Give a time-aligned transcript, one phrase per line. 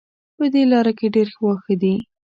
[0.37, 1.95] په دې لاره کې ډېر واښه دي